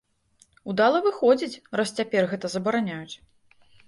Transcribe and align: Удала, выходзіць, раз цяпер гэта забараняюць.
Удала, 0.71 1.01
выходзіць, 1.07 1.61
раз 1.79 1.91
цяпер 1.97 2.21
гэта 2.31 2.51
забараняюць. 2.55 3.15